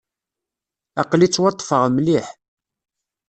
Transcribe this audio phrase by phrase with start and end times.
[1.01, 2.27] Aql-i ttwaṭṭfeɣ mliḥ.